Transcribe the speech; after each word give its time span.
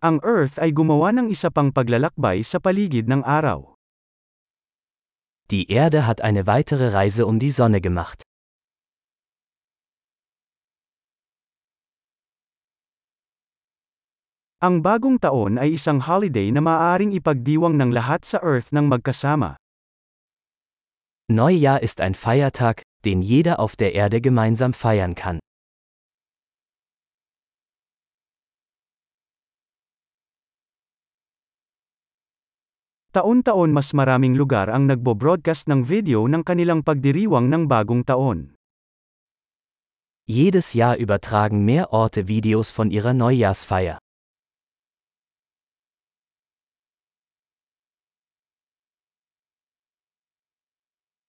Ang 0.00 0.16
Earth 0.24 0.56
ay 0.56 0.72
gumawa 0.72 1.12
ng 1.12 1.28
isa 1.28 1.52
pang 1.52 1.68
paglalakbay 1.68 2.40
sa 2.40 2.56
paligid 2.56 3.04
ng 3.04 3.20
araw. 3.20 3.76
Die 5.52 5.68
Erde 5.68 6.08
hat 6.08 6.24
eine 6.24 6.48
weitere 6.48 6.88
Reise 6.88 7.28
um 7.28 7.36
die 7.36 7.52
Sonne 7.52 7.84
gemacht. 7.84 8.24
Ang 14.64 14.80
bagong 14.80 15.20
taon 15.20 15.60
ay 15.60 15.76
isang 15.76 16.00
holiday 16.00 16.48
na 16.48 16.64
maaaring 16.64 17.12
ipagdiwang 17.12 17.76
ng 17.76 17.92
lahat 17.92 18.24
sa 18.24 18.40
Earth 18.40 18.72
ng 18.72 18.88
magkasama. 18.88 19.60
Neujahr 21.28 21.84
ist 21.84 22.00
ein 22.00 22.16
Feiertag, 22.16 22.80
den 23.04 23.20
jeder 23.20 23.60
auf 23.60 23.76
der 23.76 23.92
Erde 23.92 24.24
gemeinsam 24.24 24.72
feiern 24.72 25.12
kann. 25.12 25.44
Taon-taon 33.10 33.74
mas 33.74 33.90
maraming 33.90 34.38
lugar 34.38 34.70
ang 34.70 34.86
nagbo-broadcast 34.86 35.66
ng 35.66 35.82
video 35.82 36.30
ng 36.30 36.46
kanilang 36.46 36.86
pagdiriwang 36.86 37.50
ng 37.50 37.66
bagong 37.66 38.06
taon. 38.06 38.54
Jedes 40.30 40.78
Jahr 40.78 40.94
übertragen 40.94 41.66
mehr 41.66 41.90
Orte 41.90 42.30
Videos 42.30 42.70
von 42.70 42.86
ihrer 42.86 43.10
Neujahrsfeier. 43.10 43.98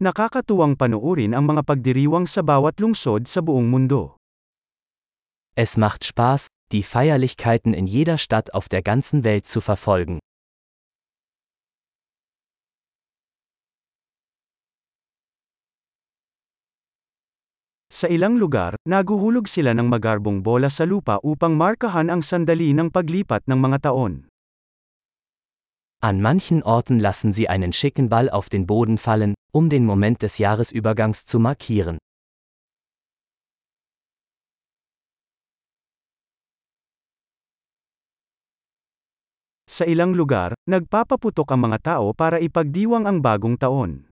Nakakatuwang 0.00 0.80
panuorin 0.80 1.36
ang 1.36 1.44
mga 1.44 1.60
pagdiriwang 1.60 2.24
sa 2.24 2.40
bawat 2.40 2.80
lungsod 2.80 3.28
sa 3.28 3.44
buong 3.44 3.68
mundo. 3.68 4.16
Es 5.52 5.76
macht 5.76 6.08
Spaß, 6.08 6.48
die 6.72 6.80
Feierlichkeiten 6.80 7.76
in 7.76 7.84
jeder 7.84 8.16
Stadt 8.16 8.56
auf 8.56 8.72
der 8.72 8.80
ganzen 8.80 9.28
Welt 9.28 9.44
zu 9.44 9.60
verfolgen. 9.60 10.24
Sa 17.96 18.12
ilang 18.12 18.36
lugar, 18.36 18.76
naguhulog 18.84 19.48
sila 19.48 19.72
ng 19.72 19.88
magarbong 19.88 20.44
bola 20.44 20.68
sa 20.68 20.84
lupa 20.84 21.16
upang 21.24 21.56
markahan 21.56 22.12
ang 22.12 22.20
sandali 22.20 22.76
ng 22.76 22.92
paglipat 22.92 23.48
ng 23.48 23.56
mga 23.56 23.88
taon. 23.88 24.28
An 26.04 26.20
manchen 26.20 26.60
Orten 26.60 27.00
lassen 27.00 27.32
sie 27.32 27.48
einen 27.48 27.72
schicken 27.72 28.12
Ball 28.12 28.28
auf 28.28 28.52
den 28.52 28.68
Boden 28.68 29.00
fallen, 29.00 29.32
um 29.48 29.72
den 29.72 29.88
Moment 29.88 30.20
des 30.20 30.36
Jahresübergangs 30.36 31.24
zu 31.24 31.40
markieren. 31.40 31.96
Sa 39.64 39.88
ilang 39.88 40.12
lugar, 40.12 40.52
nagpapaputok 40.68 41.48
ang 41.48 41.72
mga 41.72 41.96
tao 41.96 42.12
para 42.12 42.44
ipagdiwang 42.44 43.08
ang 43.08 43.24
bagong 43.24 43.56
taon. 43.56 44.12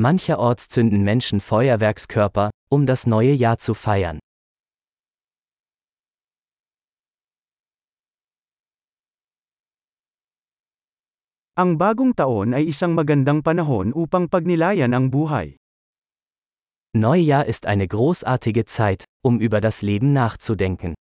Mancherorts 0.00 0.68
zünden 0.68 1.04
Menschen 1.04 1.40
Feuerwerkskörper, 1.40 2.50
um 2.72 2.86
das 2.86 3.06
neue 3.06 3.32
Jahr 3.32 3.58
zu 3.58 3.74
feiern. 3.74 4.18
Ang 11.60 11.76
bagong 11.76 12.16
taon 12.16 12.56
ay 12.56 12.72
isang 12.72 12.96
magandang 12.96 13.44
panahon 13.44 13.92
upang 13.92 14.32
pagnilayan 14.32 14.96
ang 14.96 15.12
buhay. 15.12 15.60
Neujahr 16.96 17.44
ist 17.44 17.66
eine 17.68 17.86
großartige 17.86 18.64
Zeit, 18.64 19.04
um 19.20 19.38
über 19.38 19.60
das 19.60 19.82
Leben 19.84 20.16
nachzudenken. 20.16 20.96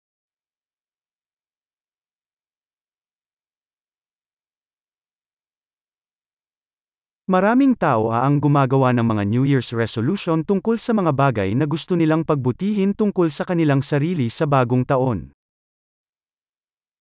Maraming 7.28 7.76
tao 7.76 8.08
ang 8.08 8.40
gumagawa 8.40 8.88
ng 8.96 9.04
mga 9.04 9.28
New 9.28 9.44
Year's 9.44 9.76
resolution 9.76 10.48
tungkol 10.48 10.80
sa 10.80 10.96
mga 10.96 11.12
bagay 11.12 11.52
na 11.52 11.68
gusto 11.68 11.92
nilang 11.92 12.24
pagbutihin 12.24 12.96
tungkol 12.96 13.28
sa 13.28 13.44
kanilang 13.44 13.84
sarili 13.84 14.32
sa 14.32 14.48
bagong 14.48 14.88
taon. 14.88 15.36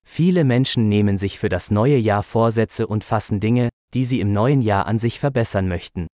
Viele 0.04 0.44
Menschen 0.44 0.92
nehmen 0.92 1.16
sich 1.16 1.40
für 1.40 1.48
das 1.48 1.72
neue 1.72 1.96
Jahr 1.96 2.28
Vorsätze 2.28 2.92
und 2.92 3.08
fassen 3.08 3.40
Dinge, 3.40 3.72
die 3.96 4.04
sie 4.04 4.20
im 4.20 4.36
neuen 4.36 4.60
Jahr 4.60 4.84
an 4.84 5.00
sich 5.00 5.16
verbessern 5.16 5.72
möchten. 5.72 6.12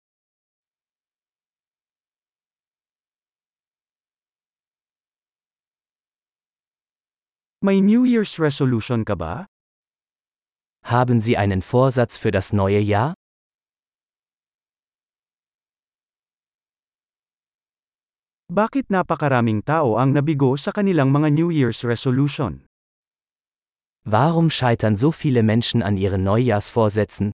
May 7.66 7.82
New 7.82 8.06
Year's 8.06 8.38
resolution 8.38 9.10
ka 9.10 9.18
ba? 9.18 9.50
Haben 10.86 11.18
Sie 11.18 11.34
einen 11.34 11.66
Vorsatz 11.66 12.22
für 12.22 12.30
das 12.30 12.54
neue 12.54 12.78
Jahr? 12.78 13.18
Bakit 18.54 18.94
napakaraming 18.94 19.66
tao 19.66 19.98
ang 19.98 20.14
nabigo 20.14 20.54
sa 20.62 20.70
kanilang 20.70 21.10
mga 21.10 21.34
New 21.34 21.50
Year's 21.50 21.82
resolution? 21.82 22.70
Warum 24.06 24.54
scheitern 24.54 24.94
so 24.94 25.10
viele 25.10 25.42
Menschen 25.42 25.82
an 25.82 25.98
ihren 25.98 26.22
Neujahrsvorsätzen? 26.22 27.34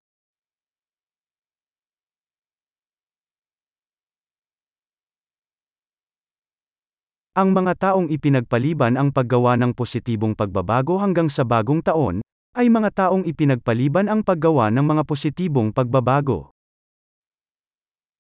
Ang 7.36 7.52
mga 7.52 7.92
taong 7.92 8.08
ipinagpaliban 8.08 8.96
ang 8.96 9.12
paggawa 9.12 9.60
ng 9.60 9.76
positibong 9.76 10.40
pagbabago 10.40 11.04
hanggang 11.04 11.28
sa 11.28 11.44
bagong 11.44 11.84
taon, 11.84 12.24
ay 12.56 12.72
mga 12.72 12.96
taong 12.96 13.28
ipinagpaliban 13.28 14.08
ang 14.08 14.24
paggawa 14.24 14.72
ng 14.72 14.88
mga 14.88 15.04
positibong 15.04 15.76
pagbabago. 15.76 16.56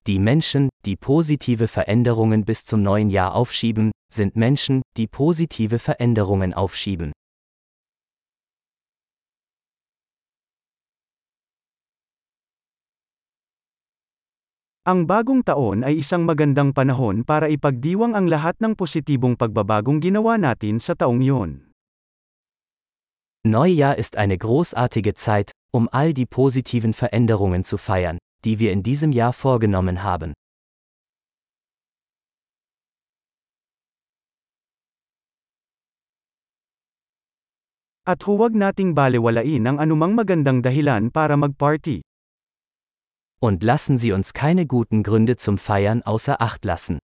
Die 0.07 0.19
Menschen, 0.19 0.69
die 0.85 0.95
positive 0.95 1.67
Veränderungen 1.67 2.45
bis 2.45 2.63
zum 2.63 2.81
neuen 2.81 3.09
Jahr 3.09 3.35
aufschieben, 3.35 3.91
sind 4.13 4.35
Menschen, 4.35 4.81
die 4.97 5.07
positive 5.07 5.79
Veränderungen 5.79 6.53
aufschieben. 6.53 7.11
Ang 14.89 15.05
bagong 15.05 15.45
taon 15.45 15.85
ay 15.85 16.01
isang 16.01 16.25
magandang 16.25 16.73
panahon 16.73 17.21
para 17.21 17.45
ipagdiwang 17.45 18.17
ang 18.17 18.25
lahat 18.25 18.57
ng 18.57 18.73
positibong 18.73 19.37
pagbabagong 19.37 20.01
ginawa 20.01 20.39
natin 20.41 20.81
sa 20.81 20.97
taong 20.97 21.21
iyon. 21.21 21.69
Neujahr 23.45 24.01
ist 24.01 24.17
eine 24.17 24.41
großartige 24.41 25.13
Zeit, 25.13 25.53
um 25.69 25.85
all 25.93 26.17
die 26.17 26.25
positiven 26.25 26.97
Veränderungen 26.97 27.61
zu 27.61 27.77
feiern, 27.77 28.17
die 28.45 28.59
wir 28.59 28.71
in 28.71 28.83
diesem 28.83 29.11
Jahr 29.11 29.33
vorgenommen 29.33 30.03
haben. 30.03 30.33
At 38.05 38.25
huwag 38.25 38.57
nating 38.57 38.95
balewalain 38.95 39.67
ang 39.69 39.77
anumang 39.77 40.17
magandang 40.17 40.65
dahilan 40.65 41.11
para 41.13 41.37
magparty. 41.37 42.01
Und 43.39 43.61
lassen 43.61 43.97
Sie 43.97 44.11
uns 44.11 44.33
keine 44.33 44.65
guten 44.65 45.03
Gründe 45.03 45.37
zum 45.37 45.57
Feiern 45.57 46.01
außer 46.01 46.41
Acht 46.41 46.65
lassen. 46.65 46.97